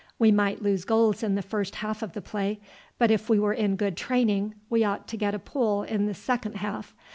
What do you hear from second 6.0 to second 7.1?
the second half.